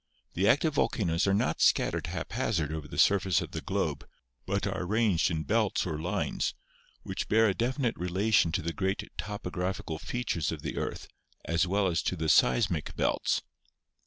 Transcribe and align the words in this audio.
The 0.33 0.47
active 0.47 0.73
volcanoes 0.73 1.27
are 1.27 1.33
not 1.35 1.61
scattered 1.61 2.07
haphazard 2.07 2.73
over 2.73 2.87
the 2.87 2.97
sur 2.97 3.19
face 3.19 3.39
of 3.39 3.51
the 3.51 3.61
globe, 3.61 4.03
but 4.47 4.65
are 4.65 4.81
arranged 4.81 5.29
in 5.29 5.43
belts 5.43 5.85
or 5.85 6.01
lines, 6.01 6.55
which 7.03 7.27
bear 7.27 7.47
a 7.47 7.53
definite 7.53 7.95
relation 7.99 8.51
to 8.53 8.63
the 8.63 8.73
great 8.73 9.07
topographical 9.19 9.99
features 9.99 10.51
of 10.51 10.63
the 10.63 10.75
earth 10.75 11.07
as 11.45 11.67
well 11.67 11.85
as 11.85 12.01
to 12.01 12.15
the 12.15 12.29
seismic 12.29 12.95
belts. 12.95 13.43